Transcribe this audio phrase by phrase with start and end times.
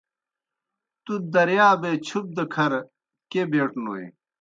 [1.03, 2.71] تُوْ دریابے چُپ دہ کھر
[3.29, 4.05] کیْہ بیٹوْنوئے؟